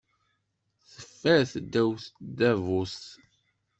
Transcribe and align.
Teffer 0.93 1.43
ddaw 1.65 1.91
tdabut. 2.35 2.97